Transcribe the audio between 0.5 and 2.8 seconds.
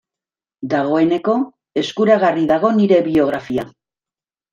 Dagoeneko eskuragarri dago